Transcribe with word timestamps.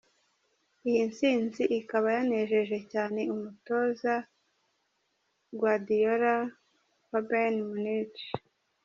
Iyi 0.87 1.01
nsinzi 1.09 1.63
ikaba 1.79 2.07
yanejeje 2.17 2.77
cyane 2.91 3.21
umutoza 3.35 4.13
Guardiola 5.59 6.35
wa 7.11 7.19
Bayern 7.27 7.57
Munich. 7.67 8.19